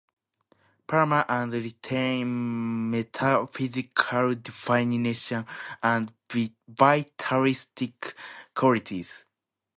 [0.87, 5.45] Palmer, and retain metaphysical definitions
[5.83, 6.11] and
[6.67, 8.15] vitalistic
[8.55, 9.25] qualities.